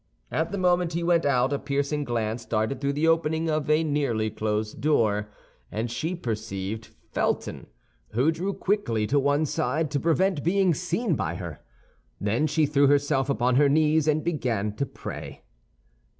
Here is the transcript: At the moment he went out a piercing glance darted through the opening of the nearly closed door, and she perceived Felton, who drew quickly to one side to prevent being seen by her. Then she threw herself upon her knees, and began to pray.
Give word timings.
At 0.31 0.51
the 0.51 0.57
moment 0.57 0.93
he 0.93 1.03
went 1.03 1.27
out 1.27 1.53
a 1.53 1.59
piercing 1.59 2.05
glance 2.05 2.43
darted 2.43 2.81
through 2.81 2.93
the 2.93 3.07
opening 3.07 3.51
of 3.51 3.67
the 3.67 3.83
nearly 3.83 4.31
closed 4.31 4.81
door, 4.81 5.29
and 5.71 5.91
she 5.91 6.15
perceived 6.15 6.89
Felton, 7.11 7.67
who 8.13 8.31
drew 8.31 8.51
quickly 8.51 9.05
to 9.05 9.19
one 9.19 9.45
side 9.45 9.91
to 9.91 9.99
prevent 9.99 10.43
being 10.43 10.73
seen 10.73 11.13
by 11.13 11.35
her. 11.35 11.59
Then 12.19 12.47
she 12.47 12.65
threw 12.65 12.87
herself 12.87 13.29
upon 13.29 13.57
her 13.57 13.69
knees, 13.69 14.07
and 14.07 14.23
began 14.23 14.73
to 14.77 14.87
pray. 14.87 15.43